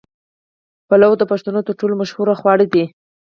پلو 0.87 1.11
د 1.17 1.23
پښتنو 1.31 1.59
تر 1.67 1.73
ټولو 1.79 1.93
مشهور 2.01 2.27
خواړه 2.39 2.65
دي. 2.73 2.85